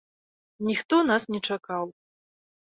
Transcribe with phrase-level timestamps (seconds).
[0.69, 1.85] Ніхто нас не чакаў.